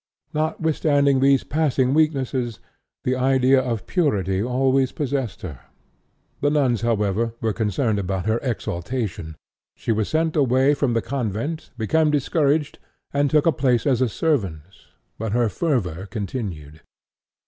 [0.33, 2.59] Notwithstanding these passing weaknesses,
[3.03, 5.59] the idea of purity always possessed her.
[6.39, 9.35] The nuns, however, were concerned about her exaltation.
[9.75, 12.79] She was sent away from the convent, became discouraged,
[13.13, 14.63] and took a place as a servant,
[15.19, 16.81] but her fervor continued.